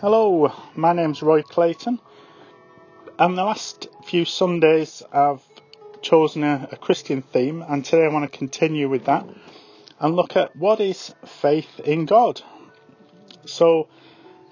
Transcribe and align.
Hello, 0.00 0.52
my 0.76 0.92
name's 0.92 1.24
Roy 1.24 1.42
Clayton, 1.42 1.98
and 3.18 3.36
the 3.36 3.42
last 3.42 3.88
few 4.04 4.24
Sundays 4.24 5.02
I've 5.12 5.42
chosen 6.02 6.44
a, 6.44 6.68
a, 6.70 6.76
Christian 6.76 7.20
theme, 7.20 7.64
and 7.68 7.84
today 7.84 8.04
I 8.04 8.12
want 8.12 8.30
to 8.30 8.38
continue 8.38 8.88
with 8.88 9.06
that 9.06 9.26
and 9.98 10.14
look 10.14 10.36
at 10.36 10.54
what 10.54 10.78
is 10.78 11.12
faith 11.26 11.80
in 11.80 12.06
God. 12.06 12.40
So, 13.44 13.88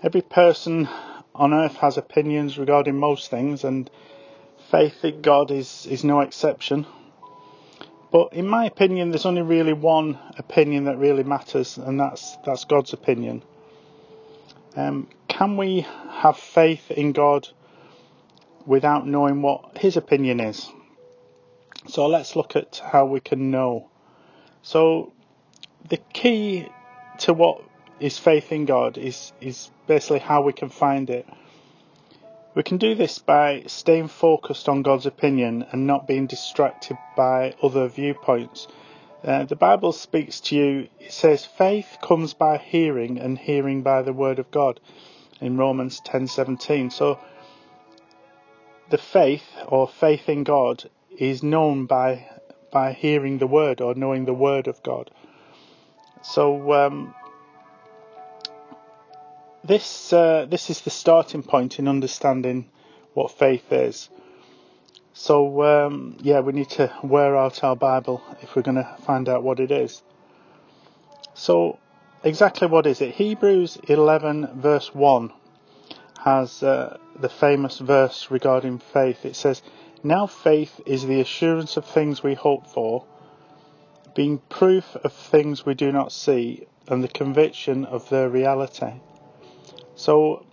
every 0.03 0.23
person 0.23 0.89
on 1.33 1.55
earth 1.55 1.77
has 1.77 1.97
opinions 1.97 2.59
regarding 2.59 2.99
most 2.99 3.31
things, 3.31 3.63
and 3.63 3.89
faith 4.73 5.05
in 5.05 5.23
God 5.23 5.53
is, 5.53 5.87
is 5.89 6.03
no 6.03 6.23
exception. 6.23 6.87
But 8.11 8.33
in 8.33 8.49
my 8.49 8.65
opinion, 8.65 9.11
there's 9.11 9.27
only 9.27 9.43
really 9.43 9.75
one 9.75 10.19
opinion 10.39 10.87
that 10.87 10.99
really 10.99 11.23
matters, 11.23 11.79
and 11.79 12.01
that's 12.01 12.37
that's 12.45 12.65
God's 12.65 12.93
opinion. 12.93 13.45
Um, 14.77 15.09
can 15.27 15.57
we 15.57 15.87
have 16.11 16.37
faith 16.37 16.91
in 16.91 17.13
God 17.13 17.49
without 18.67 19.07
knowing 19.07 19.41
what 19.41 19.79
His 19.79 19.97
opinion 19.97 20.39
is? 20.39 20.71
So 21.89 22.07
let's 22.07 22.37
look 22.37 22.57
at 22.57 22.83
how 22.85 23.07
we 23.07 23.21
can 23.21 23.51
know. 23.51 23.89
So 24.63 25.13
the 25.89 25.97
key 25.97 26.69
to 27.19 27.33
what 27.33 27.63
is 28.01 28.19
faith 28.19 28.53
in 28.53 28.67
God 28.67 28.99
is 28.99 29.33
is 29.41 29.71
basically 29.87 30.19
how 30.19 30.43
we 30.43 30.53
can 30.53 30.69
find 30.69 31.09
it. 31.09 31.27
We 32.55 32.63
can 32.63 32.79
do 32.79 32.95
this 32.95 33.19
by 33.19 33.65
staying 33.67 34.09
focused 34.09 34.69
on 34.69 34.83
God's 34.83 35.07
opinion 35.07 35.67
and 35.73 35.87
not 35.87 36.07
being 36.07 36.27
distracted 36.27 36.97
by 37.17 37.55
other 37.63 37.87
viewpoints. 37.89 38.67
Uh, 39.25 39.45
the 39.45 39.57
Bible 39.57 39.93
speaks 39.93 40.41
to 40.41 40.57
you, 40.57 40.89
it 41.01 41.13
says, 41.13 41.45
faith 41.45 41.99
comes 42.03 42.35
by 42.35 42.59
hearing 42.59 43.19
and 43.19 43.39
hearing 43.39 43.83
by 43.83 44.03
the 44.03 44.13
word 44.13 44.39
of 44.39 44.51
God 44.51 44.79
in 45.41 45.57
Romans 45.57 46.01
10:17. 46.01 46.91
So 46.93 47.19
the 48.91 48.99
faith 48.99 49.47
or 49.67 49.89
faith 49.89 50.29
in 50.29 50.45
God 50.45 50.89
is 51.19 51.43
known 51.43 51.87
by 51.87 52.27
by 52.71 52.93
hearing 52.93 53.39
the 53.39 53.47
word 53.47 53.81
or 53.81 53.95
knowing 53.95 54.27
the 54.27 54.35
word 54.35 54.67
of 54.67 54.83
God. 54.83 55.11
So 56.23 56.73
um, 56.73 57.15
this 59.65 60.13
uh, 60.13 60.47
this 60.49 60.71
is 60.71 60.83
the 60.83 60.91
starting 60.91 61.43
point 61.43 61.79
in 61.79 61.89
understanding 61.89 62.71
what 63.15 63.31
faith 63.31 63.73
is. 63.73 64.11
So, 65.19 65.63
um, 65.63 66.19
yeah, 66.21 66.41
we 66.41 66.53
need 66.53 66.69
to 66.73 66.93
wear 67.03 67.39
out 67.39 67.65
our 67.65 67.75
Bible 67.75 68.23
if 68.43 68.55
we're 68.55 68.61
going 68.61 68.77
to 68.77 68.97
find 69.07 69.31
out 69.31 69.43
what 69.43 69.61
it 69.61 69.71
is. 69.71 70.03
So, 71.33 71.79
exactly 72.23 72.69
what 72.69 72.87
is 72.87 73.01
it? 73.01 73.15
Hebrews 73.15 73.79
11, 73.85 74.61
verse 74.61 74.95
1 74.95 75.33
has 76.23 76.63
uh, 76.63 76.99
the 77.19 77.31
famous 77.31 77.79
verse 77.79 78.31
regarding 78.31 78.79
faith. 78.79 79.25
It 79.25 79.37
says, 79.37 79.63
Now 80.05 80.27
faith 80.27 80.83
is 80.85 81.07
the 81.07 81.23
assurance 81.23 81.79
of 81.79 81.87
things 81.87 82.23
we 82.23 82.35
hope 82.35 82.67
for, 82.67 83.07
being 84.15 84.43
proof 84.51 84.97
of 84.97 85.15
things 85.15 85.65
we 85.65 85.73
do 85.73 85.93
not 85.93 86.13
see, 86.13 86.67
and 86.89 87.03
the 87.03 87.09
conviction 87.09 87.87
of 87.87 88.11
their 88.11 88.29
reality. 88.29 89.01
So, 89.95 90.45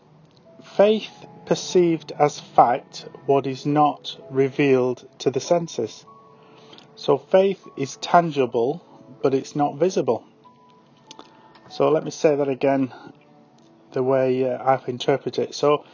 faith 0.63 1.25
perceived 1.45 2.11
as 2.17 2.39
fact 2.39 3.07
what 3.25 3.47
is 3.47 3.65
not 3.65 4.17
revealed 4.29 5.07
to 5.19 5.29
the 5.29 5.39
senses. 5.39 6.05
So 6.95 7.17
faith 7.17 7.67
is 7.75 7.97
tangible, 7.97 8.83
but 9.21 9.33
it's 9.33 9.55
not 9.55 9.75
visible. 9.75 10.23
So 11.69 11.89
let 11.89 12.03
me 12.03 12.11
say 12.11 12.35
that 12.35 12.47
again 12.47 12.93
the 13.93 14.03
way 14.03 14.49
uh, 14.49 14.63
I've 14.63 14.87
interpreted 14.87 15.49
it. 15.49 15.55
So 15.55 15.85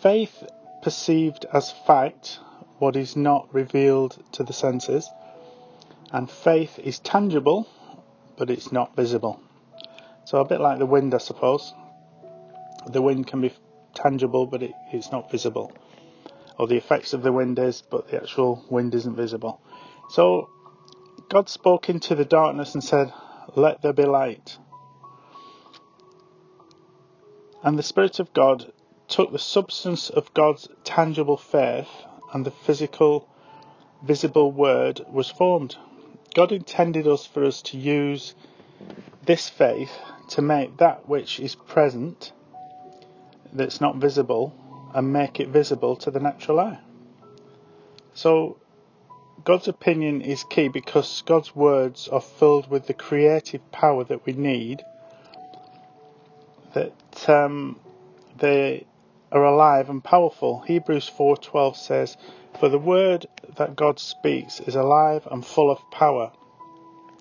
faith 0.00 0.44
perceived 0.82 1.44
as 1.52 1.70
fact 1.70 2.40
what 2.78 2.96
is 2.96 3.16
not 3.16 3.52
revealed 3.52 4.22
to 4.32 4.44
the 4.44 4.52
senses, 4.52 5.10
and 6.12 6.30
faith 6.30 6.78
is 6.78 7.00
tangible, 7.00 7.68
but 8.36 8.50
it's 8.50 8.70
not 8.70 8.94
visible. 8.94 9.40
So 10.24 10.38
a 10.38 10.44
bit 10.44 10.60
like 10.60 10.78
the 10.78 10.86
wind, 10.86 11.14
I 11.14 11.18
suppose. 11.18 11.74
The 12.86 13.02
wind 13.02 13.26
can 13.26 13.40
be 13.40 13.52
tangible, 13.94 14.46
but 14.46 14.62
it, 14.62 14.72
it's 14.92 15.12
not 15.12 15.30
visible. 15.30 15.72
Or 16.58 16.66
the 16.66 16.76
effects 16.76 17.12
of 17.12 17.22
the 17.22 17.32
wind 17.32 17.58
is, 17.58 17.82
but 17.82 18.08
the 18.08 18.20
actual 18.20 18.64
wind 18.68 18.94
isn't 18.94 19.16
visible. 19.16 19.60
So 20.10 20.48
God 21.28 21.48
spoke 21.48 21.88
into 21.88 22.14
the 22.14 22.24
darkness 22.24 22.74
and 22.74 22.82
said, 22.82 23.12
Let 23.54 23.82
there 23.82 23.92
be 23.92 24.04
light. 24.04 24.58
And 27.62 27.78
the 27.78 27.82
Spirit 27.82 28.18
of 28.18 28.32
God 28.32 28.72
took 29.08 29.32
the 29.32 29.38
substance 29.38 30.10
of 30.10 30.32
God's 30.34 30.68
tangible 30.84 31.36
faith 31.36 31.88
and 32.32 32.44
the 32.44 32.50
physical, 32.50 33.28
visible 34.02 34.52
word 34.52 35.00
was 35.10 35.30
formed. 35.30 35.76
God 36.34 36.52
intended 36.52 37.06
us 37.06 37.26
for 37.26 37.44
us 37.44 37.62
to 37.62 37.78
use 37.78 38.34
this 39.24 39.48
faith 39.48 39.90
to 40.28 40.42
make 40.42 40.76
that 40.76 41.08
which 41.08 41.40
is 41.40 41.54
present 41.54 42.32
that's 43.52 43.80
not 43.80 43.96
visible 43.96 44.54
and 44.94 45.12
make 45.12 45.40
it 45.40 45.48
visible 45.48 45.96
to 45.96 46.10
the 46.10 46.20
natural 46.20 46.60
eye. 46.60 46.78
So, 48.14 48.56
God's 49.44 49.68
opinion 49.68 50.22
is 50.22 50.44
key 50.44 50.68
because 50.68 51.22
God's 51.22 51.54
words 51.54 52.08
are 52.08 52.20
filled 52.20 52.68
with 52.70 52.86
the 52.86 52.94
creative 52.94 53.70
power 53.70 54.04
that 54.04 54.26
we 54.26 54.32
need, 54.32 54.84
that 56.74 57.28
um, 57.28 57.78
they 58.38 58.86
are 59.30 59.44
alive 59.44 59.90
and 59.90 60.02
powerful. 60.02 60.60
Hebrews 60.60 61.08
4:12 61.08 61.76
says, 61.76 62.16
"For 62.58 62.68
the 62.68 62.78
word 62.78 63.26
that 63.56 63.76
God 63.76 63.98
speaks 63.98 64.60
is 64.60 64.74
alive 64.74 65.28
and 65.30 65.44
full 65.44 65.70
of 65.70 65.78
power. 65.90 66.32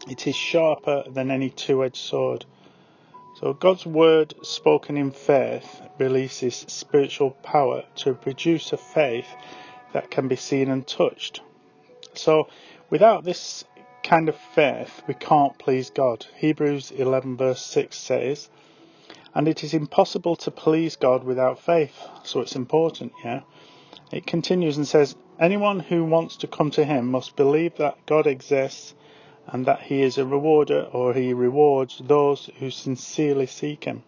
It 0.09 0.25
is 0.25 0.35
sharper 0.35 1.03
than 1.07 1.29
any 1.29 1.49
two-edged 1.49 1.97
sword." 1.97 2.45
So 3.39 3.53
God's 3.53 3.85
word 3.85 4.33
spoken 4.41 4.97
in 4.97 5.11
faith 5.11 5.81
releases 5.99 6.65
spiritual 6.67 7.31
power 7.31 7.83
to 7.95 8.13
produce 8.13 8.71
a 8.73 8.77
faith 8.77 9.27
that 9.93 10.11
can 10.11 10.27
be 10.27 10.35
seen 10.35 10.69
and 10.69 10.85
touched. 10.85 11.41
So 12.13 12.47
without 12.89 13.23
this 13.23 13.63
kind 14.03 14.29
of 14.29 14.35
faith, 14.35 15.01
we 15.07 15.13
can't 15.13 15.57
please 15.57 15.89
God. 15.89 16.25
Hebrews 16.35 16.91
11 16.91 17.37
verse 17.37 17.65
6 17.65 17.97
says, 17.97 18.49
and 19.35 19.47
it 19.47 19.63
is 19.63 19.73
impossible 19.73 20.35
to 20.37 20.51
please 20.51 20.95
God 20.95 21.23
without 21.23 21.59
faith. 21.59 21.95
So 22.23 22.39
it's 22.39 22.55
important, 22.55 23.11
yeah. 23.23 23.41
It 24.11 24.25
continues 24.25 24.77
and 24.77 24.87
says, 24.87 25.15
anyone 25.39 25.79
who 25.79 26.05
wants 26.05 26.37
to 26.37 26.47
come 26.47 26.71
to 26.71 26.85
him 26.85 27.11
must 27.11 27.35
believe 27.35 27.75
that 27.77 28.05
God 28.05 28.25
exists 28.25 28.95
and 29.45 29.65
that 29.65 29.81
he 29.81 30.01
is 30.01 30.17
a 30.17 30.25
rewarder 30.25 30.83
or 30.91 31.13
he 31.13 31.33
rewards 31.33 32.01
those 32.03 32.49
who 32.59 32.71
sincerely 32.71 33.45
seek 33.45 33.83
him. 33.83 34.03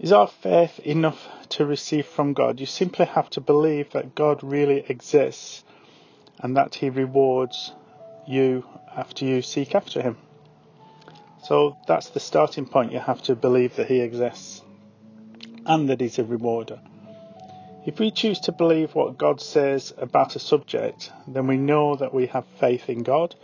Is 0.00 0.12
our 0.12 0.28
faith 0.28 0.78
enough 0.78 1.26
to 1.48 1.66
receive 1.66 2.06
from 2.06 2.32
God? 2.32 2.60
You 2.60 2.66
simply 2.66 3.06
have 3.06 3.28
to 3.30 3.40
believe 3.40 3.90
that 3.90 4.14
God 4.14 4.44
really 4.44 4.84
exists 4.88 5.64
and 6.38 6.56
that 6.56 6.76
he 6.76 6.88
rewards 6.88 7.72
you 8.24 8.64
after 8.96 9.24
you 9.24 9.42
seek 9.42 9.74
after 9.74 10.00
him. 10.00 10.16
So 11.42 11.76
that's 11.88 12.10
the 12.10 12.20
starting 12.20 12.64
point. 12.64 12.92
You 12.92 13.00
have 13.00 13.22
to 13.22 13.34
believe 13.34 13.74
that 13.74 13.88
he 13.88 13.98
exists 13.98 14.62
and 15.66 15.88
that 15.88 16.00
he's 16.00 16.20
a 16.20 16.24
rewarder. 16.24 16.78
If 17.84 17.98
we 17.98 18.12
choose 18.12 18.38
to 18.40 18.52
believe 18.52 18.94
what 18.94 19.18
God 19.18 19.40
says 19.40 19.92
about 19.98 20.36
a 20.36 20.38
subject, 20.38 21.10
then 21.26 21.48
we 21.48 21.56
know 21.56 21.96
that 21.96 22.14
we 22.14 22.26
have 22.28 22.46
faith 22.60 22.88
in 22.88 23.02
God. 23.02 23.34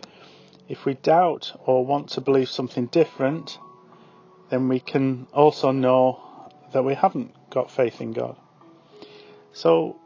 If 0.68 0.84
we 0.84 0.94
doubt 0.94 1.52
or 1.66 1.84
want 1.84 2.10
to 2.10 2.20
believe 2.20 2.48
something 2.48 2.86
different, 2.86 3.58
then 4.50 4.68
we 4.68 4.78
can 4.78 5.26
also 5.32 5.72
know 5.72 6.23
that 6.74 6.84
we 6.84 6.94
haven't 6.94 7.32
got 7.50 7.70
faith 7.70 8.00
in 8.00 8.12
God. 8.12 8.36
So 9.52 9.96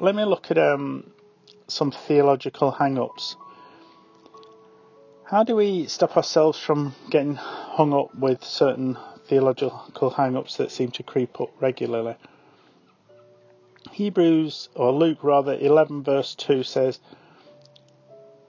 let 0.00 0.14
me 0.14 0.24
look 0.24 0.50
at 0.50 0.58
um, 0.58 1.10
some 1.66 1.90
theological 1.90 2.70
hang 2.70 2.98
ups. 2.98 3.36
How 5.24 5.42
do 5.42 5.56
we 5.56 5.86
stop 5.86 6.16
ourselves 6.16 6.58
from 6.58 6.94
getting 7.10 7.34
hung 7.34 7.92
up 7.92 8.14
with 8.14 8.44
certain 8.44 8.96
theological 9.26 10.10
hang 10.10 10.36
ups 10.36 10.56
that 10.58 10.70
seem 10.70 10.92
to 10.92 11.02
creep 11.02 11.40
up 11.40 11.50
regularly? 11.60 12.14
Hebrews, 13.90 14.68
or 14.76 14.92
Luke 14.92 15.24
rather, 15.24 15.54
11 15.54 16.04
verse 16.04 16.36
2 16.36 16.62
says, 16.62 17.00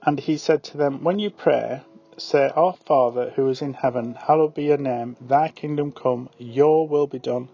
And 0.02 0.20
he 0.20 0.36
said 0.36 0.62
to 0.64 0.76
them, 0.76 1.02
When 1.02 1.18
you 1.18 1.30
pray, 1.30 1.82
say, 2.16 2.52
Our 2.54 2.74
Father 2.74 3.30
who 3.34 3.48
is 3.48 3.60
in 3.60 3.74
heaven, 3.74 4.14
hallowed 4.14 4.54
be 4.54 4.64
your 4.64 4.78
name, 4.78 5.16
thy 5.20 5.48
kingdom 5.48 5.90
come, 5.90 6.28
your 6.38 6.86
will 6.86 7.08
be 7.08 7.18
done 7.18 7.48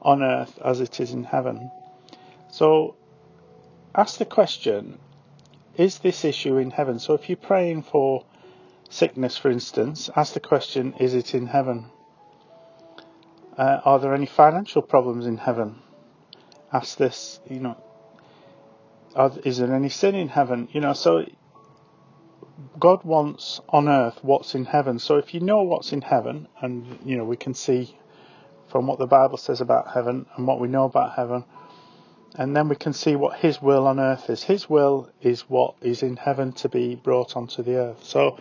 on 0.00 0.22
earth 0.22 0.58
as 0.64 0.80
it 0.80 1.00
is 1.00 1.12
in 1.12 1.24
heaven. 1.24 1.70
So 2.50 2.96
ask 3.94 4.18
the 4.18 4.24
question, 4.24 4.98
is 5.76 5.98
this 5.98 6.24
issue 6.24 6.56
in 6.56 6.70
heaven? 6.70 6.98
So 6.98 7.14
if 7.14 7.28
you're 7.28 7.36
praying 7.36 7.82
for 7.82 8.24
sickness, 8.88 9.36
for 9.36 9.50
instance, 9.50 10.10
ask 10.14 10.34
the 10.34 10.40
question, 10.40 10.94
is 10.98 11.14
it 11.14 11.34
in 11.34 11.46
heaven? 11.46 11.86
Uh, 13.56 13.80
are 13.84 13.98
there 13.98 14.14
any 14.14 14.26
financial 14.26 14.82
problems 14.82 15.26
in 15.26 15.36
heaven? 15.36 15.76
Ask 16.72 16.96
this, 16.96 17.40
you 17.48 17.60
know, 17.60 17.76
are, 19.14 19.32
is 19.44 19.58
there 19.58 19.74
any 19.74 19.88
sin 19.88 20.14
in 20.14 20.28
heaven? 20.28 20.68
You 20.72 20.80
know, 20.80 20.92
so 20.92 21.24
God 22.78 23.04
wants 23.04 23.60
on 23.68 23.88
earth 23.88 24.18
what's 24.22 24.54
in 24.54 24.64
heaven. 24.64 24.98
So 24.98 25.16
if 25.16 25.34
you 25.34 25.40
know 25.40 25.62
what's 25.62 25.92
in 25.92 26.02
heaven, 26.02 26.48
and 26.60 26.98
you 27.04 27.16
know 27.16 27.24
we 27.24 27.36
can 27.36 27.54
see 27.54 27.96
from 28.68 28.86
what 28.86 28.98
the 28.98 29.06
Bible 29.06 29.38
says 29.38 29.60
about 29.60 29.92
heaven 29.92 30.26
and 30.36 30.46
what 30.46 30.60
we 30.60 30.68
know 30.68 30.84
about 30.84 31.14
heaven, 31.14 31.44
and 32.36 32.56
then 32.56 32.68
we 32.68 32.76
can 32.76 32.92
see 32.92 33.16
what 33.16 33.38
His 33.38 33.60
will 33.60 33.86
on 33.86 33.98
earth 33.98 34.28
is. 34.30 34.42
His 34.42 34.68
will 34.68 35.10
is 35.22 35.42
what 35.42 35.74
is 35.80 36.02
in 36.02 36.16
heaven 36.16 36.52
to 36.54 36.68
be 36.68 36.94
brought 36.94 37.36
onto 37.36 37.62
the 37.62 37.76
earth. 37.76 38.04
So 38.04 38.38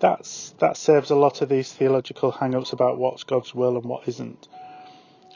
that's 0.00 0.54
that 0.58 0.76
saves 0.76 1.10
a 1.10 1.16
lot 1.16 1.42
of 1.42 1.48
these 1.48 1.72
theological 1.72 2.30
hang-ups 2.30 2.72
about 2.72 2.98
what's 2.98 3.24
God's 3.24 3.54
will 3.54 3.76
and 3.76 3.84
what 3.84 4.06
isn't. 4.08 4.48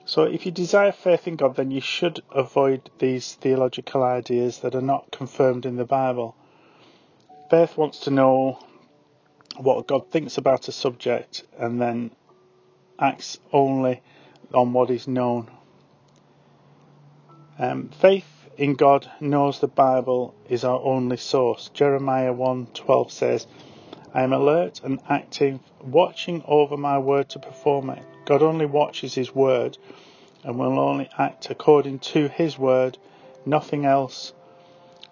So 0.05 0.25
if 0.25 0.44
you 0.44 0.53
desire 0.53 0.93
faith 0.93 1.29
in 1.29 1.37
God, 1.37 1.56
then 1.56 1.71
you 1.71 1.81
should 1.81 2.23
avoid 2.31 2.91
these 2.99 3.35
theological 3.35 4.03
ideas 4.03 4.59
that 4.59 4.75
are 4.75 4.81
not 4.81 5.12
confirmed 5.12 5.65
in 5.65 5.77
the 5.77 5.85
Bible. 5.85 6.35
Faith 7.50 7.77
wants 7.77 8.00
to 8.00 8.11
know 8.11 8.59
what 9.56 9.87
God 9.87 10.11
thinks 10.11 10.39
about 10.39 10.69
a 10.69 10.73
subject 10.73 11.44
and 11.59 11.81
then 11.81 12.11
acts 12.99 13.39
only 13.53 14.03
on 14.54 14.72
what 14.72 14.90
is 14.90 15.08
known. 15.08 15.50
Um, 17.58 17.88
faith 17.88 18.49
in 18.56 18.75
God 18.75 19.10
knows 19.20 19.60
the 19.60 19.69
Bible 19.69 20.34
is 20.49 20.64
our 20.64 20.81
only 20.81 21.16
source. 21.16 21.70
Jeremiah 21.75 22.32
1:12 22.32 23.10
says, 23.10 23.46
I 24.14 24.22
am 24.22 24.32
alert 24.32 24.81
and 24.84 25.00
active, 25.08 25.58
watching 25.81 26.43
over 26.46 26.76
my 26.76 26.99
word 26.99 27.31
to 27.31 27.38
perform 27.38 27.90
it. 27.90 28.02
God 28.26 28.43
only 28.43 28.66
watches 28.66 29.14
his 29.14 29.34
word 29.34 29.78
and 30.44 30.58
will 30.58 30.78
only 30.78 31.08
act 31.19 31.50
according 31.50 32.00
to 32.00 32.28
his 32.28 32.58
word, 32.58 32.98
nothing 33.46 33.87
else. 33.87 34.32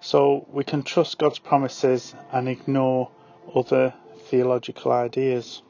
So 0.01 0.47
we 0.53 0.65
can 0.65 0.83
trust 0.83 1.19
God's 1.19 1.39
promises 1.39 2.15
and 2.33 2.49
ignore 2.49 3.11
other 3.55 3.95
theological 4.27 4.93
ideas. 4.93 5.63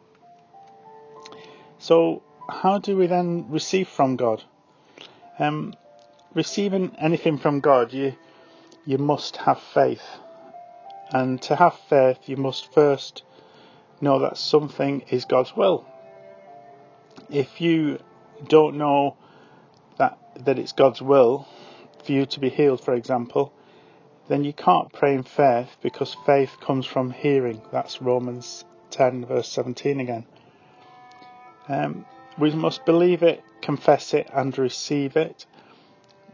So, 1.78 2.22
how 2.50 2.78
do 2.78 2.96
we 2.96 3.06
then 3.06 3.50
receive 3.50 3.88
from 3.88 4.16
God? 4.16 4.42
Um, 5.38 5.74
receiving 6.34 6.94
anything 6.98 7.38
from 7.38 7.60
God, 7.60 7.92
you 7.92 8.14
you 8.84 8.98
must 8.98 9.36
have 9.36 9.60
faith. 9.60 10.02
And 11.12 11.40
to 11.42 11.56
have 11.56 11.78
faith, 11.88 12.28
you 12.28 12.36
must 12.36 12.72
first 12.72 13.22
know 14.00 14.20
that 14.20 14.36
something 14.36 15.02
is 15.10 15.24
God's 15.24 15.54
will. 15.56 15.86
If 17.28 17.60
you 17.60 17.98
don't 18.48 18.76
know 18.76 19.16
that, 19.98 20.18
that 20.44 20.58
it's 20.58 20.72
God's 20.72 21.02
will 21.02 21.46
for 22.04 22.12
you 22.12 22.26
to 22.26 22.40
be 22.40 22.48
healed, 22.48 22.80
for 22.80 22.94
example, 22.94 23.52
then 24.28 24.44
you 24.44 24.52
can't 24.52 24.92
pray 24.92 25.14
in 25.14 25.24
faith 25.24 25.76
because 25.82 26.16
faith 26.24 26.56
comes 26.60 26.86
from 26.86 27.10
hearing. 27.10 27.60
That's 27.72 28.00
Romans 28.00 28.64
10, 28.90 29.26
verse 29.26 29.48
17 29.48 30.00
again. 30.00 30.24
Um, 31.68 32.06
we 32.38 32.50
must 32.52 32.84
believe 32.84 33.22
it, 33.22 33.42
confess 33.62 34.14
it, 34.14 34.28
and 34.32 34.56
receive 34.56 35.16
it 35.16 35.46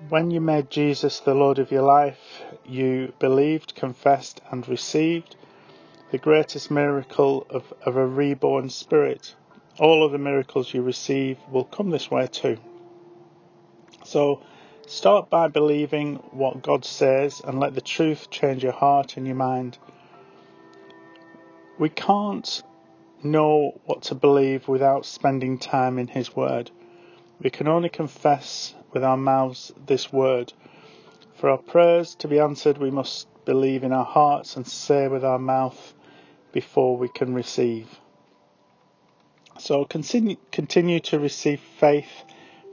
when 0.08 0.30
you 0.30 0.40
made 0.40 0.70
Jesus 0.70 1.20
the 1.20 1.34
Lord 1.34 1.58
of 1.58 1.70
your 1.70 1.82
life, 1.82 2.42
you 2.64 3.12
believed, 3.18 3.74
confessed, 3.74 4.40
and 4.50 4.66
received 4.68 5.36
the 6.10 6.18
greatest 6.18 6.70
miracle 6.70 7.46
of, 7.50 7.72
of 7.82 7.96
a 7.96 8.06
reborn 8.06 8.70
spirit. 8.70 9.34
All 9.78 10.04
of 10.04 10.12
the 10.12 10.18
miracles 10.18 10.72
you 10.72 10.82
receive 10.82 11.38
will 11.50 11.64
come 11.64 11.90
this 11.90 12.10
way 12.10 12.26
too. 12.26 12.58
So 14.04 14.42
start 14.86 15.30
by 15.30 15.48
believing 15.48 16.16
what 16.30 16.62
God 16.62 16.84
says 16.84 17.42
and 17.44 17.58
let 17.58 17.74
the 17.74 17.80
truth 17.80 18.30
change 18.30 18.62
your 18.62 18.72
heart 18.72 19.16
and 19.16 19.26
your 19.26 19.36
mind. 19.36 19.78
We 21.78 21.88
can't 21.88 22.62
know 23.22 23.80
what 23.84 24.02
to 24.02 24.14
believe 24.14 24.68
without 24.68 25.06
spending 25.06 25.58
time 25.58 25.98
in 25.98 26.08
His 26.08 26.34
Word. 26.34 26.70
We 27.40 27.50
can 27.50 27.68
only 27.68 27.88
confess 27.88 28.74
with 28.92 29.04
our 29.04 29.16
mouths 29.16 29.72
this 29.86 30.12
word. 30.12 30.52
For 31.34 31.50
our 31.50 31.58
prayers 31.58 32.14
to 32.16 32.28
be 32.28 32.38
answered, 32.38 32.78
we 32.78 32.90
must 32.90 33.26
believe 33.44 33.84
in 33.84 33.92
our 33.92 34.04
hearts 34.04 34.56
and 34.56 34.66
say 34.66 35.06
with 35.08 35.24
our 35.24 35.38
mouth 35.38 35.92
before 36.52 36.96
we 36.96 37.08
can 37.08 37.34
receive. 37.34 38.00
So 39.58 39.84
continue, 39.84 40.36
continue 40.50 41.00
to 41.00 41.18
receive 41.18 41.60
faith 41.60 42.24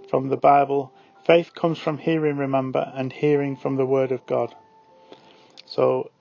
from 0.10 0.30
the 0.30 0.38
Bible. 0.38 0.94
Faith 1.26 1.54
comes 1.54 1.78
from 1.78 1.98
hearing, 1.98 2.38
remember, 2.38 2.92
and 2.96 3.12
hearing 3.12 3.58
from 3.58 3.76
the 3.76 3.86
Word 3.86 4.12
of 4.12 4.26
God. 4.26 4.56
So 5.66 6.12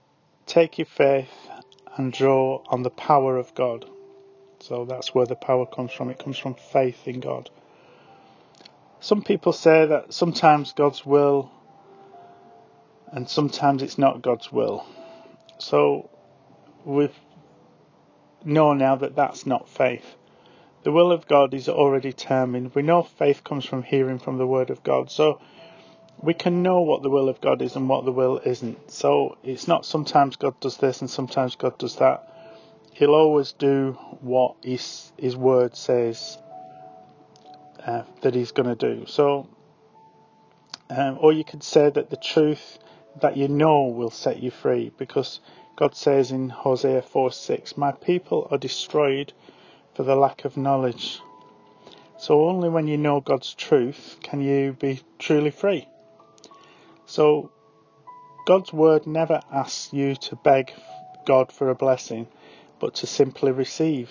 take 0.47 0.79
your 0.79 0.87
faith 0.87 1.33
and 1.97 2.13
draw 2.13 2.63
on 2.67 2.83
the 2.83 2.91
power 2.91 3.37
of 3.37 3.55
God. 3.55 3.85
So 4.63 4.85
that's 4.85 5.13
where 5.13 5.27
the 5.27 5.35
power 5.35 5.67
comes 5.67 5.93
from. 5.93 6.09
It 6.09 6.21
comes 6.21 6.39
from 6.39 6.55
faith 6.55 7.09
in 7.09 7.19
God. 7.19 7.51
Some 9.01 9.23
people 9.23 9.53
say 9.53 9.87
that 9.87 10.15
sometimes 10.15 10.73
God's 10.73 11.05
will 11.05 11.51
and 13.11 13.29
sometimes 13.29 13.83
it's 13.83 13.99
not 13.99 14.23
God's 14.23 14.53
will. 14.53 14.87
So 15.59 16.11
we 16.85 17.11
know 18.45 18.73
now 18.73 18.95
that 18.95 19.17
that's 19.17 19.47
not 19.47 19.69
faith. 19.69 20.15
The 20.85 20.93
will 20.93 21.11
of 21.11 21.27
God 21.27 21.55
is 21.55 21.69
already 21.69 22.11
determined. 22.11 22.73
We 22.75 22.83
know 22.83 23.03
faith 23.03 23.43
comes 23.43 23.65
from 23.65 23.83
hearing 23.83 24.21
from 24.21 24.39
the 24.39 24.47
Word 24.47 24.71
of 24.71 24.85
God. 24.85 25.11
So 25.11 25.41
we 26.21 26.35
can 26.35 26.63
know 26.63 26.83
what 26.83 27.03
the 27.03 27.11
will 27.11 27.29
of 27.29 27.41
God 27.41 27.63
is 27.63 27.75
and 27.75 27.89
what 27.89 28.05
the 28.05 28.13
will 28.13 28.39
isn't. 28.39 28.93
So 28.93 29.39
it's 29.43 29.67
not 29.67 29.85
sometimes 29.85 30.37
God 30.37 30.59
does 30.61 30.77
this 30.77 31.01
and 31.01 31.11
sometimes 31.11 31.57
God 31.57 31.77
does 31.79 31.97
that. 31.97 32.32
He'll 32.95 33.15
always 33.15 33.53
do 33.53 33.93
what 34.21 34.57
His, 34.63 35.13
his 35.19 35.37
Word 35.37 35.77
says 35.77 36.39
uh, 37.87 38.03
that 38.21 38.35
he's 38.35 38.53
going 38.53 38.69
to 38.69 38.75
do. 38.75 39.07
So, 39.07 39.49
um, 40.91 41.19
or 41.21 41.33
you 41.33 41.45
could 41.45 41.63
say 41.63 41.91
that 41.91 42.11
the 42.11 42.17
truth 42.17 42.79
that 43.21 43.37
you 43.37 43.49
know 43.49 43.85
will 43.85 44.11
set 44.11 44.43
you 44.43 44.51
free, 44.51 44.93
because 44.97 45.41
God 45.77 45.95
says 45.95 46.31
in 46.31 46.49
Hosea 46.49 47.03
4:6, 47.03 47.77
"My 47.77 47.93
people 47.93 48.47
are 48.51 48.59
destroyed 48.59 49.33
for 49.95 50.03
the 50.05 50.15
lack 50.15 50.45
of 50.45 50.57
knowledge." 50.57 51.21
So 52.19 52.49
only 52.49 52.69
when 52.69 52.87
you 52.87 52.97
know 52.97 53.21
God's 53.21 53.53
truth 53.53 54.17
can 54.23 54.41
you 54.41 54.75
be 54.75 55.01
truly 55.19 55.51
free. 55.51 55.89
So 57.07 57.51
God's 58.47 58.73
word 58.73 59.07
never 59.07 59.41
asks 59.51 59.93
you 59.93 60.15
to 60.15 60.37
beg 60.37 60.73
God 61.27 61.51
for 61.51 61.69
a 61.69 61.75
blessing, 61.75 62.29
but 62.83 62.97
to 62.97 63.07
simply 63.07 63.53
receive. 63.53 64.11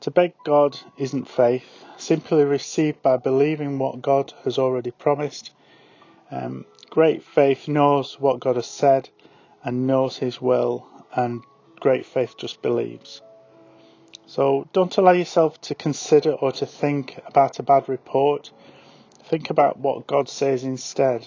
To 0.00 0.10
beg 0.10 0.34
God 0.44 0.78
isn't 0.98 1.26
faith, 1.26 1.64
simply 1.96 2.44
receive 2.44 3.00
by 3.00 3.16
believing 3.16 3.78
what 3.78 4.02
God 4.02 4.34
has 4.44 4.58
already 4.58 4.90
promised. 4.90 5.50
Um, 6.30 6.66
great 6.90 7.22
faith 7.22 7.66
knows 7.66 8.20
what 8.20 8.38
God 8.38 8.56
has 8.56 8.66
said 8.66 9.08
and 9.64 9.86
knows 9.86 10.18
His 10.18 10.42
will, 10.42 10.86
and 11.16 11.42
great 11.80 12.04
faith 12.04 12.34
just 12.36 12.60
believes. 12.60 13.22
So 14.26 14.68
don't 14.74 14.98
allow 14.98 15.12
yourself 15.12 15.58
to 15.62 15.74
consider 15.74 16.32
or 16.32 16.52
to 16.52 16.66
think 16.66 17.18
about 17.26 17.58
a 17.58 17.62
bad 17.62 17.88
report. 17.88 18.50
Think 19.22 19.48
about 19.48 19.78
what 19.78 20.06
God 20.06 20.28
says 20.28 20.64
instead. 20.64 21.26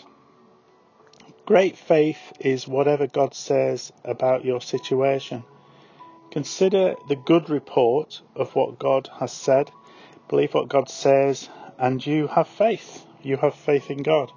Great 1.47 1.77
faith 1.77 2.31
is 2.39 2.67
whatever 2.67 3.07
God 3.07 3.33
says 3.33 3.91
about 4.05 4.45
your 4.45 4.61
situation. 4.61 5.43
Consider 6.31 6.95
the 7.07 7.15
good 7.15 7.49
report 7.49 8.21
of 8.35 8.55
what 8.55 8.79
God 8.79 9.09
has 9.19 9.31
said, 9.31 9.71
believe 10.27 10.53
what 10.53 10.69
God 10.69 10.89
says, 10.89 11.49
and 11.77 12.05
you 12.05 12.27
have 12.27 12.47
faith. 12.47 13.05
You 13.23 13.37
have 13.37 13.55
faith 13.55 13.89
in 13.89 14.03
God. 14.03 14.31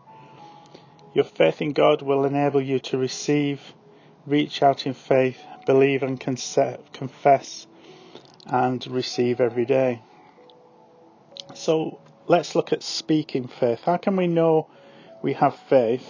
Your 1.15 1.25
faith 1.25 1.61
in 1.61 1.73
God 1.73 2.03
will 2.03 2.25
enable 2.25 2.63
you 2.63 2.79
to 2.81 2.99
receive, 2.99 3.75
reach 4.27 4.63
out 4.63 4.87
in 4.87 4.95
faith, 4.95 5.43
believe 5.67 6.03
and 6.03 6.21
confess, 6.21 7.67
and 8.47 8.87
receive 8.87 9.41
every 9.41 9.65
day. 9.65 10.03
So 11.55 12.01
let's 12.29 12.55
look 12.55 12.73
at 12.73 12.83
speaking 12.83 13.49
faith. 13.49 13.83
How 13.85 13.97
can 13.97 14.17
we 14.17 14.29
know 14.29 14.69
we 15.23 15.33
have 15.35 15.57
faith? 15.57 16.09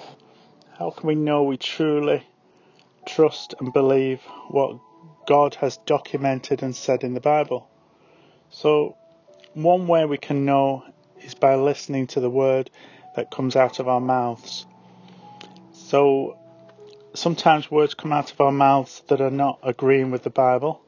How 0.79 0.91
can 0.91 1.07
we 1.07 1.15
know 1.15 1.43
we 1.43 1.57
truly 1.57 2.27
trust 3.07 3.55
and 3.59 3.73
believe 3.73 4.21
what 4.49 4.79
God 5.27 5.55
has 5.57 5.77
documented 5.79 6.63
and 6.63 6.75
said 6.75 7.05
in 7.05 7.15
the 7.15 7.21
Bible. 7.21 7.69
So, 8.51 8.97
one 9.55 9.87
way 9.87 10.05
we 10.05 10.19
can 10.19 10.45
know 10.45 10.85
is 11.23 11.35
by 11.35 11.57
listening 11.57 12.07
to 12.09 12.21
the 12.21 12.31
word 12.31 12.71
that 13.17 13.31
comes 13.31 13.57
out 13.57 13.79
of 13.79 13.89
our 13.89 14.01
mouths. 14.01 14.67
So, 15.73 16.37
sometimes 17.15 17.71
words 17.71 17.95
come 17.95 18.13
out 18.13 18.33
of 18.33 18.41
our 18.41 18.53
mouths 18.53 19.03
that 19.09 19.21
are 19.21 19.31
not 19.31 19.59
agreeing 19.63 20.11
with 20.11 20.23
the 20.23 20.31
Bible. 20.31 20.81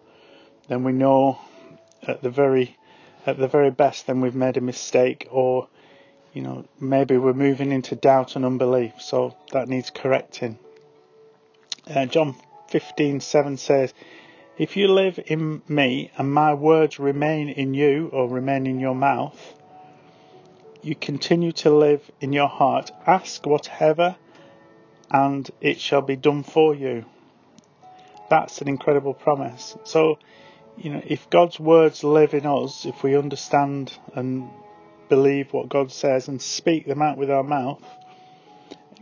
Then 0.69 0.85
we 0.85 0.93
know 0.93 1.39
at 2.07 2.23
the 2.23 2.31
very 2.31 2.77
at 3.25 3.39
the 3.39 3.49
very 3.49 3.71
best, 3.71 4.07
then 4.07 4.21
we've 4.21 4.35
made 4.35 4.57
a 4.57 4.61
mistake, 4.61 5.29
or 5.31 5.69
you 6.33 6.43
know, 6.43 6.65
maybe 6.81 7.17
we're 7.17 7.33
moving 7.33 7.73
into 7.73 7.95
doubt 7.95 8.37
and 8.37 8.45
unbelief. 8.45 8.95
So 9.01 9.37
that 9.53 9.69
needs 9.69 9.91
correcting. 9.91 10.59
Uh, 11.87 12.07
John 12.07 12.35
15:7 12.71 13.59
says, 13.59 13.93
"If 14.65 14.77
you 14.77 14.87
live 14.87 15.19
in 15.27 15.63
me 15.67 16.13
and 16.17 16.33
my 16.33 16.55
words 16.55 17.01
remain 17.01 17.49
in 17.49 17.75
you, 17.75 18.11
or 18.13 18.29
remain 18.29 18.65
in 18.69 18.79
your 18.79 18.95
mouth, 18.95 19.41
you 20.83 20.95
continue 20.95 21.51
to 21.63 21.71
live 21.71 22.09
in 22.21 22.33
your 22.33 22.47
heart. 22.47 22.93
Ask 23.05 23.45
whatever, 23.45 24.15
and 25.11 25.51
it 25.61 25.81
shall 25.81 26.03
be 26.03 26.15
done 26.15 26.45
for 26.45 26.77
you." 26.77 27.07
That's 28.31 28.61
an 28.61 28.69
incredible 28.69 29.15
promise. 29.15 29.77
So 29.83 30.19
you 30.77 30.91
know, 30.91 31.03
if 31.05 31.29
God's 31.29 31.59
words 31.59 32.05
live 32.05 32.33
in 32.33 32.47
us, 32.47 32.87
if 32.87 33.03
we 33.03 33.17
understand 33.17 33.93
and 34.15 34.49
believe 35.09 35.53
what 35.53 35.69
God 35.69 35.91
says 35.91 36.29
and 36.29 36.41
speak 36.41 36.87
them 36.87 37.03
out 37.03 37.19
with 37.19 37.31
our 37.31 37.43
mouth, 37.43 37.83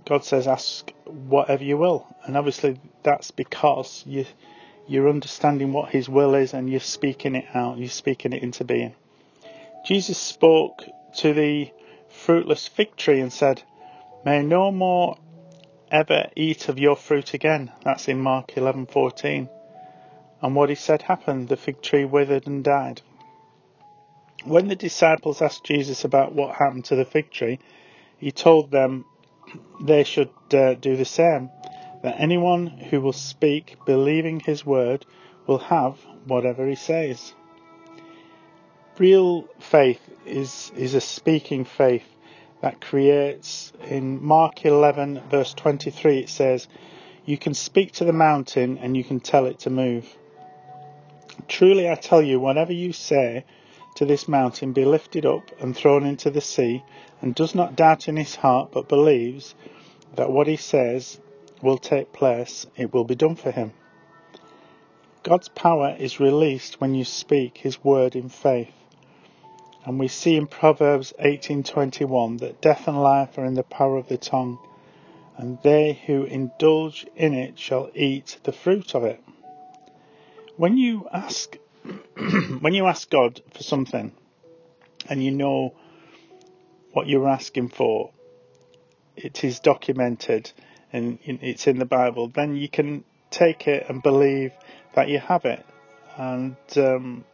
God 0.06 0.24
says, 0.24 0.48
ask 0.48 0.90
whatever 1.04 1.62
you 1.62 1.76
will. 1.76 2.06
And 2.24 2.36
obviously 2.36 2.80
that's 3.02 3.30
because 3.30 4.02
you, 4.06 4.24
you're 4.90 5.08
understanding 5.08 5.72
what 5.72 5.90
His 5.90 6.08
will 6.08 6.34
is 6.34 6.52
and 6.52 6.68
you're 6.68 6.80
speaking 6.80 7.36
it 7.36 7.46
out, 7.54 7.78
you're 7.78 7.88
speaking 7.88 8.32
it 8.32 8.42
into 8.42 8.64
being. 8.64 8.94
Jesus 9.86 10.18
spoke 10.18 10.84
to 11.18 11.32
the 11.32 11.70
fruitless 12.08 12.66
fig 12.66 12.96
tree 12.96 13.20
and 13.20 13.32
said, 13.32 13.62
May 14.24 14.42
no 14.42 14.70
more 14.70 15.16
ever 15.90 16.28
eat 16.36 16.68
of 16.68 16.78
your 16.78 16.96
fruit 16.96 17.34
again. 17.34 17.72
That's 17.84 18.08
in 18.08 18.20
Mark 18.20 18.48
11:14. 18.56 19.48
And 20.42 20.54
what 20.54 20.68
he 20.68 20.74
said 20.74 21.02
happened. 21.02 21.48
The 21.48 21.56
fig 21.56 21.82
tree 21.82 22.04
withered 22.04 22.46
and 22.46 22.64
died. 22.64 23.02
When 24.44 24.68
the 24.68 24.76
disciples 24.76 25.42
asked 25.42 25.64
Jesus 25.64 26.04
about 26.04 26.34
what 26.34 26.56
happened 26.56 26.86
to 26.86 26.96
the 26.96 27.04
fig 27.04 27.30
tree, 27.30 27.58
he 28.18 28.32
told 28.32 28.70
them 28.70 29.04
they 29.80 30.04
should 30.04 30.30
uh, 30.52 30.74
do 30.74 30.96
the 30.96 31.04
same. 31.04 31.50
That 32.02 32.16
anyone 32.18 32.66
who 32.66 33.00
will 33.00 33.12
speak, 33.12 33.76
believing 33.84 34.40
his 34.40 34.64
word, 34.64 35.04
will 35.46 35.58
have 35.58 35.98
whatever 36.26 36.66
he 36.66 36.74
says. 36.74 37.34
Real 38.98 39.48
faith 39.58 40.00
is, 40.26 40.72
is 40.76 40.94
a 40.94 41.00
speaking 41.00 41.64
faith 41.64 42.04
that 42.60 42.80
creates, 42.80 43.72
in 43.88 44.22
Mark 44.22 44.64
11 44.64 45.22
verse 45.30 45.54
23 45.54 46.18
it 46.18 46.28
says, 46.28 46.68
you 47.24 47.38
can 47.38 47.54
speak 47.54 47.92
to 47.92 48.04
the 48.04 48.12
mountain 48.12 48.78
and 48.78 48.96
you 48.96 49.04
can 49.04 49.20
tell 49.20 49.46
it 49.46 49.60
to 49.60 49.70
move. 49.70 50.16
Truly 51.48 51.88
I 51.88 51.94
tell 51.94 52.22
you, 52.22 52.40
whatever 52.40 52.72
you 52.72 52.92
say 52.92 53.44
to 53.96 54.04
this 54.04 54.28
mountain, 54.28 54.72
be 54.72 54.84
lifted 54.84 55.26
up 55.26 55.50
and 55.60 55.76
thrown 55.76 56.04
into 56.04 56.30
the 56.30 56.40
sea, 56.40 56.82
and 57.20 57.34
does 57.34 57.54
not 57.54 57.76
doubt 57.76 58.08
in 58.08 58.16
his 58.16 58.36
heart, 58.36 58.70
but 58.72 58.88
believes 58.88 59.54
that 60.16 60.30
what 60.30 60.46
he 60.46 60.56
says 60.56 61.20
will 61.62 61.78
take 61.78 62.12
place, 62.12 62.66
it 62.76 62.92
will 62.92 63.04
be 63.04 63.14
done 63.14 63.36
for 63.36 63.50
him. 63.50 63.72
God's 65.22 65.48
power 65.48 65.94
is 65.98 66.18
released 66.18 66.80
when 66.80 66.94
you 66.94 67.04
speak 67.04 67.58
his 67.58 67.84
word 67.84 68.16
in 68.16 68.28
faith. 68.30 68.72
And 69.84 69.98
we 69.98 70.08
see 70.08 70.36
in 70.36 70.46
Proverbs 70.46 71.12
18:21 71.18 72.38
that 72.38 72.60
death 72.60 72.88
and 72.88 73.02
life 73.02 73.36
are 73.36 73.44
in 73.44 73.54
the 73.54 73.62
power 73.62 73.96
of 73.98 74.08
the 74.08 74.16
tongue, 74.16 74.58
and 75.36 75.58
they 75.62 76.00
who 76.06 76.24
indulge 76.24 77.06
in 77.16 77.34
it 77.34 77.58
shall 77.58 77.90
eat 77.94 78.38
the 78.44 78.52
fruit 78.52 78.94
of 78.94 79.04
it. 79.04 79.20
When 80.56 80.76
you 80.76 81.08
ask, 81.12 81.56
when 82.60 82.74
you 82.74 82.86
ask 82.86 83.10
God 83.10 83.42
for 83.52 83.62
something, 83.62 84.12
and 85.08 85.22
you 85.22 85.30
know 85.30 85.74
what 86.92 87.06
you're 87.08 87.28
asking 87.28 87.68
for, 87.68 88.12
it 89.16 89.44
is 89.44 89.60
documented 89.60 90.52
and 90.92 91.18
it's 91.24 91.66
in 91.66 91.78
the 91.78 91.84
Bible, 91.84 92.28
then 92.28 92.56
you 92.56 92.68
can 92.68 93.04
take 93.30 93.68
it 93.68 93.86
and 93.88 94.02
believe 94.02 94.52
that 94.94 95.08
you 95.08 95.18
have 95.18 95.44
it, 95.44 95.64
and 96.16 96.56
um, 96.76 97.24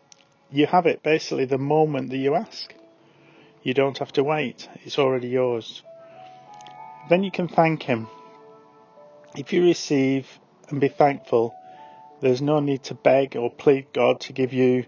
you 0.51 0.67
have 0.67 0.87
it 0.87 1.03
basically 1.03 1.47
the 1.47 1.59
moment 1.59 2.11
that 2.11 2.19
you 2.19 2.35
ask. 2.35 2.75
You 3.63 3.75
don't 3.75 3.99
have 3.99 4.13
to 4.13 4.25
wait; 4.25 4.69
it's 4.85 4.99
already 4.99 5.29
yours. 5.29 5.83
Then 7.09 7.23
you 7.23 7.31
can 7.31 7.49
thank 7.49 7.83
Him. 7.83 8.09
If 9.37 9.53
you 9.53 9.65
receive 9.65 10.27
and 10.69 10.81
be 10.81 10.89
thankful, 10.89 11.55
there's 12.21 12.43
no 12.43 12.61
need 12.61 12.85
to 12.85 12.95
beg 12.95 13.37
or 13.37 13.51
plead 13.51 13.87
God 13.93 14.21
to 14.23 14.33
give 14.33 14.53
you 14.53 14.87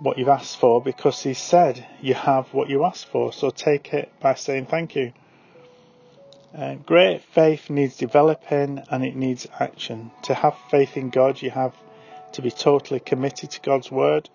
what 0.00 0.18
you've 0.18 0.28
asked 0.28 0.58
for 0.58 0.82
because 0.82 1.22
He 1.22 1.34
said 1.34 1.86
you 2.00 2.14
have 2.14 2.52
what 2.52 2.68
you 2.68 2.84
asked 2.84 3.06
for. 3.06 3.32
So 3.32 3.50
take 3.50 3.94
it 3.94 4.12
by 4.20 4.34
saying 4.34 4.66
thank 4.66 4.94
you. 4.96 5.12
Uh, 6.56 6.74
great 6.74 7.22
faith 7.22 7.68
needs 7.68 7.96
developing 7.96 8.82
and 8.90 9.04
it 9.04 9.16
needs 9.16 9.46
action. 9.58 10.10
To 10.22 10.34
have 10.34 10.56
faith 10.70 10.96
in 10.96 11.10
God, 11.10 11.42
you 11.42 11.50
have 11.50 11.74
to 12.32 12.42
be 12.42 12.50
totally 12.50 13.00
committed 13.00 13.50
to 13.52 13.60
God's 13.60 13.90
word. 13.90 14.30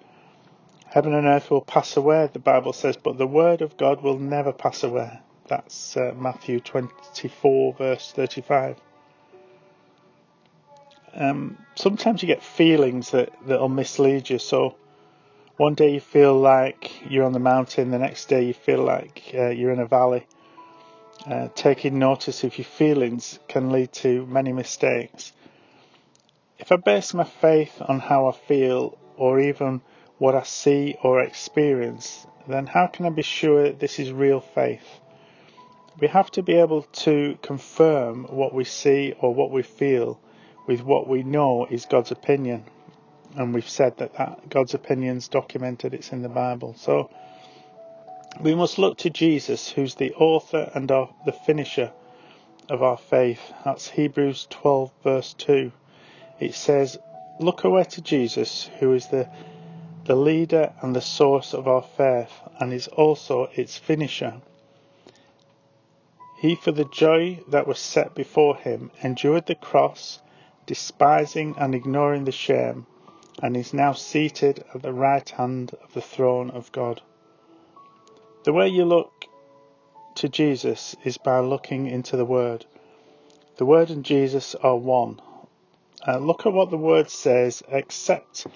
Heaven 0.88 1.14
and 1.14 1.28
earth 1.28 1.50
will 1.50 1.62
pass 1.62 1.96
away, 1.96 2.30
the 2.34 2.40
Bible 2.40 2.74
says, 2.74 2.98
but 2.98 3.18
the 3.18 3.28
word 3.28 3.62
of 3.62 3.78
God 3.78 4.02
will 4.02 4.18
never 4.18 4.52
pass 4.52 4.84
away. 4.84 5.20
That's 5.48 5.96
uh, 5.96 6.14
Matthew 6.18 6.60
24, 6.60 7.74
verse 7.74 8.12
35 8.12 8.78
um, 11.14 11.58
sometimes 11.76 12.22
you 12.22 12.28
get 12.28 12.44
feelings 12.44 13.12
that 13.12 13.32
that'll 13.46 13.70
mislead 13.70 14.30
you. 14.30 14.40
So 14.40 14.76
one 15.58 15.76
day 15.76 15.94
you 15.94 16.00
feel 16.00 16.40
like 16.40 16.92
you're 17.10 17.26
on 17.26 17.34
the 17.34 17.40
mountain, 17.40 17.92
the 17.92 18.00
next 18.00 18.30
day 18.30 18.46
you 18.46 18.54
feel 18.54 18.84
like 18.84 19.32
uh, 19.34 19.50
you're 19.50 19.72
in 19.72 19.80
a 19.80 19.86
valley. 19.86 20.26
Uh, 21.26 21.50
taking 21.54 22.00
notice 22.00 22.46
of 22.46 22.58
your 22.58 22.66
feelings 22.66 23.40
can 23.50 23.72
lead 23.72 23.92
to 23.92 24.26
many 24.28 24.54
mistakes. 24.54 25.34
If 26.58 26.72
I 26.72 26.78
base 26.78 27.14
my 27.14 27.26
faith 27.26 27.82
on 27.82 28.00
how 28.00 28.28
I 28.28 28.32
feel 28.32 28.98
or 29.18 29.40
even 29.40 29.82
what 30.18 30.34
I 30.34 30.44
see 30.44 30.96
or 31.04 31.22
experience, 31.22 32.26
then 32.48 32.68
how 32.68 32.88
can 32.88 33.06
I 33.06 33.10
be 33.10 33.22
sure 33.22 33.72
this 33.72 34.00
is 34.00 34.14
real 34.14 34.40
faith? 34.40 35.02
We 36.00 36.08
have 36.08 36.32
to 36.32 36.42
be 36.42 36.54
able 36.54 36.84
to 36.84 37.38
confirm 37.42 38.24
what 38.24 38.54
we 38.54 38.64
see 38.64 39.14
or 39.20 39.34
what 39.34 39.52
we 39.52 39.64
feel 39.64 40.20
with 40.68 40.82
what 40.82 41.10
we 41.10 41.24
know 41.24 41.66
is 41.70 41.86
God's 41.86 42.12
opinion. 42.12 42.64
And 43.36 43.54
we've 43.54 43.68
said 43.68 43.98
that, 43.98 44.14
that 44.14 44.50
God's 44.50 44.74
opinion's 44.74 45.28
documented, 45.28 45.94
it's 45.94 46.14
in 46.14 46.22
the 46.22 46.30
Bible. 46.30 46.76
So 46.78 47.10
we 48.40 48.56
must 48.56 48.78
look 48.78 48.98
to 49.00 49.10
Jesus, 49.10 49.70
who's 49.70 49.96
the 49.96 50.14
author 50.14 50.72
and 50.74 50.90
our, 50.92 51.14
the 51.26 51.34
finisher 51.34 51.92
of 52.70 52.82
our 52.82 52.98
faith. 52.98 53.52
That's 53.66 53.90
Hebrews 53.90 54.48
12, 54.50 54.92
verse 55.04 55.34
2. 55.34 55.72
It 56.40 56.54
says, 56.54 56.98
Look 57.40 57.66
away 57.66 57.84
to 57.84 58.02
Jesus, 58.02 58.70
who 58.80 58.94
is 58.94 59.08
the, 59.08 59.30
the 60.06 60.16
leader 60.16 60.74
and 60.82 60.96
the 60.96 61.02
source 61.02 61.54
of 61.54 61.68
our 61.68 61.82
faith, 61.82 62.32
and 62.60 62.72
is 62.72 62.88
also 62.88 63.50
its 63.56 63.78
finisher. 63.78 64.42
He, 66.40 66.56
for 66.56 66.72
the 66.72 66.86
joy 66.86 67.42
that 67.50 67.68
was 67.68 67.80
set 67.80 68.16
before 68.16 68.56
him, 68.56 68.92
endured 69.04 69.48
the 69.48 69.56
cross 69.56 70.22
despising 70.66 71.56
and 71.58 71.76
ignoring 71.76 72.24
the 72.24 72.32
shame, 72.32 72.86
and 73.42 73.58
is 73.58 73.74
now 73.74 73.92
seated 73.92 74.64
at 74.74 74.82
the 74.82 74.94
right 74.94 75.28
hand 75.32 75.76
of 75.84 75.94
the 75.94 76.02
throne 76.02 76.50
of 76.52 76.72
God. 76.72 77.02
The 78.46 78.54
way 78.54 78.70
you 78.70 78.86
look 78.86 79.26
to 80.16 80.30
Jesus 80.30 80.96
is 81.04 81.18
by 81.18 81.40
looking 81.40 81.88
into 81.88 82.16
the 82.16 82.26
Word. 82.26 82.66
The 83.58 83.66
Word 83.66 83.90
and 83.90 84.06
Jesus 84.06 84.56
are 84.56 84.78
one. 84.78 85.20
Uh, 86.08 86.20
look 86.20 86.46
at 86.46 86.54
what 86.54 86.70
the 86.70 86.78
Word 86.78 87.10
says, 87.10 87.62
accept 87.70 88.48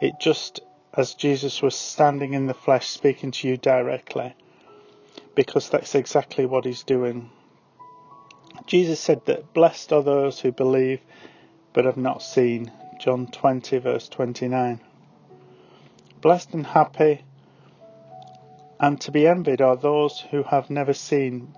it 0.00 0.14
just 0.18 0.60
as 0.94 1.12
Jesus 1.12 1.60
was 1.60 1.74
standing 1.74 2.32
in 2.32 2.46
the 2.46 2.54
flesh 2.54 2.88
speaking 2.88 3.30
to 3.32 3.48
you 3.48 3.58
directly, 3.58 4.34
because 5.34 5.68
that's 5.68 5.94
exactly 5.94 6.46
what 6.46 6.64
he's 6.64 6.84
doing. 6.84 7.30
Jesus 8.66 8.98
said 8.98 9.26
that 9.26 9.52
blessed 9.52 9.92
are 9.92 10.02
those 10.02 10.40
who 10.40 10.50
believe 10.50 11.00
but 11.74 11.84
have 11.84 11.98
not 11.98 12.22
seen. 12.22 12.72
John 12.98 13.26
20, 13.26 13.76
verse 13.78 14.08
29. 14.08 14.80
Blessed 16.22 16.54
and 16.54 16.66
happy 16.66 17.25
and 18.78 19.00
to 19.00 19.10
be 19.10 19.26
envied 19.26 19.60
are 19.60 19.76
those 19.76 20.20
who 20.30 20.42
have 20.42 20.68
never 20.70 20.92
seen 20.92 21.56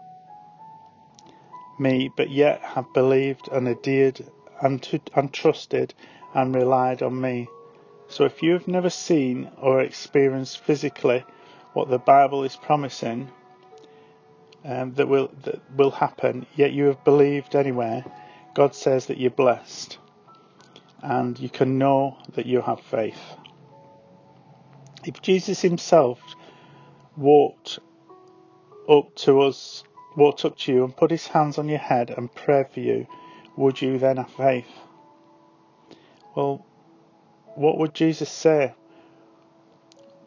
me, 1.78 2.10
but 2.16 2.30
yet 2.30 2.60
have 2.60 2.92
believed 2.92 3.48
and 3.48 3.68
adhered 3.68 4.20
and, 4.60 4.82
to, 4.82 5.00
and 5.14 5.32
trusted 5.32 5.94
and 6.34 6.54
relied 6.54 7.02
on 7.02 7.20
me. 7.20 7.48
So 8.08 8.25
if 8.25 8.42
you 8.42 8.52
have 8.52 8.68
never 8.68 8.90
seen 8.90 9.50
or 9.60 9.80
experienced 9.80 10.60
physically 10.60 11.25
what 11.75 11.88
the 11.88 11.98
Bible 11.98 12.44
is 12.44 12.56
promising 12.56 13.30
um, 14.64 14.94
that 14.94 15.08
will 15.08 15.30
that 15.44 15.60
will 15.76 15.90
happen, 15.90 16.46
yet 16.56 16.72
you 16.72 16.87
have 16.87 17.04
believed 17.04 17.54
anyway, 17.54 18.04
God 18.54 18.75
says 18.75 19.06
that 19.06 19.18
you're 19.18 19.30
blessed 19.30 19.98
and 21.02 21.38
you 21.38 21.48
can 21.48 21.78
know 21.78 22.18
that 22.34 22.46
you 22.46 22.60
have 22.60 22.80
faith. 22.80 23.20
If 25.04 25.22
Jesus 25.22 25.60
himself 25.60 26.20
walked 27.18 27.80
up 28.88 29.14
to 29.16 29.40
us, 29.40 29.84
walked 30.16 30.44
up 30.44 30.56
to 30.58 30.72
you 30.72 30.84
and 30.84 30.96
put 30.96 31.10
his 31.10 31.26
hands 31.26 31.58
on 31.58 31.68
your 31.68 31.78
head 31.78 32.10
and 32.16 32.34
prayed 32.34 32.70
for 32.70 32.80
you, 32.80 33.06
would 33.56 33.82
you 33.82 33.98
then 33.98 34.16
have 34.16 34.30
faith? 34.30 34.68
Well, 36.34 36.64
what 37.54 37.78
would 37.78 37.94
Jesus 37.94 38.30
say? 38.30 38.75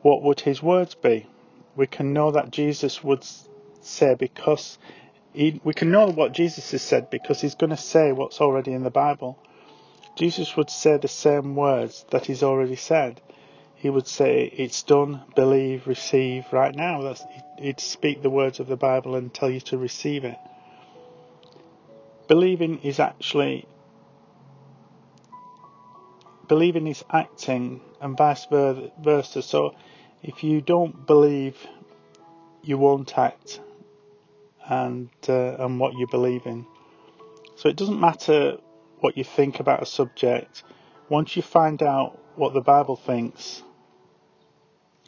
What 0.02 0.22
would 0.22 0.42
his 0.42 0.62
words 0.62 0.96
be? 0.96 1.28
We 1.76 1.88
can 1.88 2.12
know 2.14 2.32
that 2.32 2.52
Jesus 2.52 3.04
would 3.04 3.26
say 3.82 4.16
because 4.16 4.78
he, 5.34 5.62
we 5.64 5.74
can 5.74 5.92
know 5.92 6.08
what 6.08 6.34
Jesus 6.34 6.72
has 6.72 6.82
said 6.82 7.10
because 7.10 7.40
he's 7.40 7.56
going 7.56 7.70
to 7.70 7.78
say 7.78 8.12
what's 8.12 8.42
already 8.42 8.74
in 8.74 8.84
the 8.84 8.90
Bible. 8.90 9.40
Jesus 10.16 10.58
would 10.58 10.70
say 10.70 10.98
the 10.98 11.08
same 11.08 11.56
words 11.56 12.06
that 12.12 12.26
he's 12.26 12.44
already 12.44 12.76
said. 12.76 13.22
He 13.82 13.90
would 13.90 14.08
say, 14.08 14.44
It's 14.44 14.84
done, 14.84 15.22
believe, 15.36 15.88
receive 15.88 16.46
right 16.54 16.76
now. 16.76 17.02
That's, 17.02 17.24
he'd 17.58 17.80
speak 17.80 18.22
the 18.22 18.30
words 18.30 18.60
of 18.60 18.68
the 18.68 18.76
Bible 18.76 19.16
and 19.16 19.34
tell 19.34 19.50
you 19.50 19.60
to 19.62 19.78
receive 19.80 20.24
it. 20.24 20.38
Believing 22.28 22.78
is 22.84 23.00
actually 23.00 23.68
believing 26.48 26.86
is 26.86 27.04
acting 27.10 27.82
and 28.00 28.16
vice 28.16 28.46
versa. 28.46 29.42
So 29.42 29.74
if 30.22 30.44
you 30.44 30.62
don't 30.62 31.08
believe, 31.08 31.58
you 32.62 32.78
won't 32.78 33.18
act 33.18 33.62
and 34.70 35.10
uh, 35.28 35.56
and 35.56 35.80
what 35.80 35.94
you 35.96 36.06
believe 36.12 36.46
in. 36.46 36.68
So 37.56 37.68
it 37.68 37.78
doesn't 37.78 38.00
matter 38.00 38.58
what 39.00 39.18
you 39.18 39.24
think 39.24 39.60
about 39.60 39.82
a 39.82 39.88
subject. 39.88 40.62
Once 41.10 41.36
you 41.36 41.42
find 41.42 41.82
out 41.82 42.20
what 42.36 42.54
the 42.54 42.62
Bible 42.62 42.96
thinks, 42.96 43.64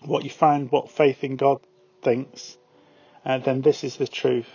what 0.05 0.23
you 0.23 0.29
find 0.29 0.71
what 0.71 0.91
faith 0.91 1.23
in 1.23 1.35
God 1.35 1.59
thinks, 2.01 2.57
uh, 3.25 3.37
then 3.37 3.61
this 3.61 3.83
is 3.83 3.97
the 3.97 4.07
truth, 4.07 4.49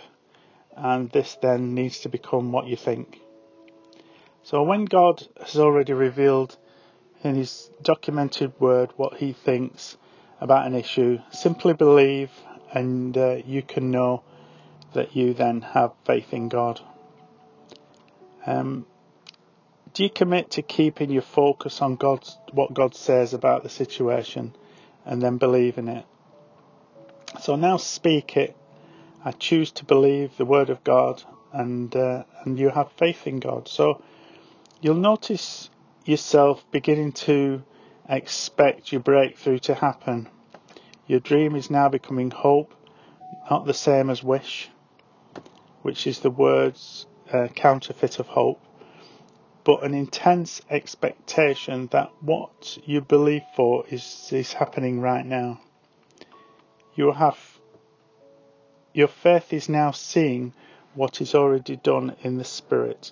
and 0.75 1.09
this 1.11 1.37
then 1.41 1.73
needs 1.73 1.99
to 2.01 2.09
become 2.09 2.51
what 2.51 2.67
you 2.67 2.75
think. 2.75 3.19
So 4.43 4.63
when 4.63 4.85
God 4.85 5.27
has 5.39 5.57
already 5.57 5.93
revealed 5.93 6.57
in 7.23 7.35
His 7.35 7.69
documented 7.81 8.53
word 8.59 8.91
what 8.95 9.17
He 9.17 9.33
thinks 9.33 9.97
about 10.39 10.67
an 10.67 10.75
issue, 10.75 11.19
simply 11.31 11.73
believe, 11.73 12.31
and 12.71 13.17
uh, 13.17 13.37
you 13.45 13.61
can 13.61 13.91
know 13.91 14.23
that 14.93 15.15
you 15.15 15.33
then 15.33 15.61
have 15.61 15.91
faith 16.05 16.33
in 16.33 16.49
God. 16.49 16.79
Um, 18.45 18.85
do 19.93 20.03
you 20.03 20.09
commit 20.09 20.51
to 20.51 20.61
keeping 20.61 21.11
your 21.11 21.23
focus 21.23 21.81
on 21.81 21.95
God's 21.95 22.37
what 22.51 22.73
God 22.73 22.95
says 22.95 23.33
about 23.33 23.63
the 23.63 23.69
situation 23.69 24.53
and 25.09 25.21
then 25.21 25.37
believe 25.37 25.77
in 25.77 25.89
it? 25.89 26.05
So 27.41 27.57
now 27.57 27.75
speak 27.75 28.37
it. 28.37 28.55
I 29.25 29.31
choose 29.31 29.71
to 29.73 29.85
believe 29.85 30.37
the 30.37 30.45
word 30.45 30.69
of 30.69 30.83
God 30.85 31.23
and 31.51 31.93
uh, 31.93 32.23
and 32.45 32.57
you 32.57 32.69
have 32.69 32.91
faith 32.93 33.27
in 33.27 33.39
God. 33.39 33.67
So 33.67 34.01
you'll 34.79 34.95
notice 34.95 35.69
yourself 36.05 36.63
beginning 36.71 37.11
to 37.27 37.63
expect 38.07 38.93
your 38.93 39.01
breakthrough 39.01 39.59
to 39.59 39.75
happen. 39.75 40.29
Your 41.07 41.19
dream 41.19 41.55
is 41.55 41.69
now 41.69 41.89
becoming 41.89 42.31
hope, 42.31 42.73
not 43.49 43.65
the 43.65 43.73
same 43.73 44.09
as 44.09 44.23
wish 44.23 44.69
which 45.81 46.05
is 46.05 46.19
the 46.19 46.29
word's 46.29 47.05
uh, 47.31 47.47
counterfeit 47.55 48.19
of 48.19 48.27
hope, 48.27 48.61
but 49.69 49.83
an 49.83 49.93
intense 49.93 50.63
expectation 50.71 51.85
that 51.91 52.11
what 52.21 52.79
you 52.85 52.99
believe 52.99 53.43
for 53.55 53.83
is, 53.87 54.27
is 54.31 54.51
happening 54.51 54.99
right 54.99 55.23
now. 55.23 55.61
You 56.95 57.11
have 57.11 57.37
your 58.93 59.07
faith 59.07 59.53
is 59.53 59.69
now 59.69 59.91
seeing 59.91 60.53
what 60.95 61.21
is 61.21 61.35
already 61.35 61.75
done 61.75 62.15
in 62.23 62.39
the 62.39 62.43
spirit. 62.43 63.11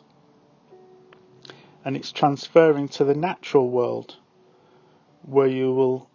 And 1.86 1.96
it's 1.96 2.12
transferring 2.12 2.88
to 2.88 3.04
the 3.04 3.14
natural 3.14 3.70
world 3.70 4.16
where 5.22 5.46
you 5.46 5.72
will 5.72 6.10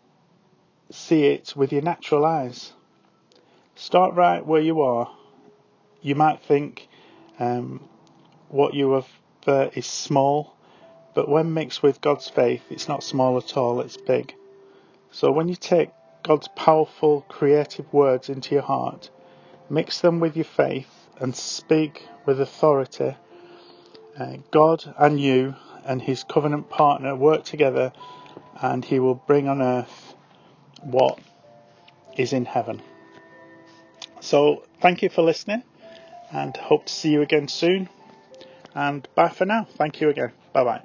see 0.91 1.27
it 1.27 1.55
with 1.55 1.73
your 1.73 1.83
natural 1.83 2.25
eyes. 2.25 2.73
Start 3.77 4.17
right 4.17 4.45
where 4.45 4.61
you 4.61 4.81
are 4.81 5.09
you 6.01 6.17
might 6.17 6.43
think 6.43 6.89
um, 7.39 7.89
what 8.49 8.75
you 8.75 8.91
have 8.91 9.07
is 9.47 9.87
small, 9.87 10.55
but 11.15 11.29
when 11.29 11.55
mixed 11.55 11.83
with 11.83 12.01
God's 12.01 12.29
faith, 12.29 12.63
it's 12.71 12.89
not 12.89 13.03
small 13.03 13.37
at 13.39 13.57
all, 13.57 13.81
it's 13.81 13.97
big. 13.97 14.35
So 15.11 15.31
when 15.31 15.49
you 15.49 15.57
take 15.57 15.91
God's 16.23 16.49
powerful, 16.49 17.23
creative 17.29 17.93
words 17.93 18.29
into 18.29 18.55
your 18.55 18.63
heart, 18.63 19.11
mix 19.69 20.01
them 20.01 20.21
with 20.21 20.37
your 20.37 20.45
faith, 20.45 20.89
and 21.21 21.37
speak 21.37 22.07
with 22.25 22.41
authority, 22.41 23.17
uh, 24.19 24.37
God 24.51 24.95
and 24.99 25.21
you 25.21 25.55
and 25.85 26.01
his 26.01 26.25
covenant 26.25 26.71
partner 26.71 27.15
work 27.15 27.45
together, 27.45 27.93
and 28.61 28.85
he 28.85 29.01
will 29.01 29.15
bring 29.15 29.49
on 29.49 29.61
earth 29.61 30.15
what 30.83 31.19
is 32.17 32.33
in 32.33 32.45
heaven. 32.45 32.83
So, 34.21 34.65
thank 34.81 35.03
you 35.03 35.09
for 35.09 35.23
listening 35.23 35.65
and 36.33 36.57
hope 36.57 36.87
to 36.87 36.93
see 36.93 37.11
you 37.11 37.23
again 37.23 37.49
soon. 37.49 37.89
And 38.75 39.07
bye 39.15 39.29
for 39.29 39.45
now. 39.45 39.65
Thank 39.65 40.01
you 40.01 40.09
again. 40.11 40.33
Bye 40.53 40.65
bye. 40.65 40.83